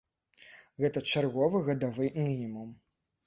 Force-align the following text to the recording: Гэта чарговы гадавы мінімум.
Гэта 0.83 1.03
чарговы 1.11 1.61
гадавы 1.69 2.09
мінімум. 2.25 2.73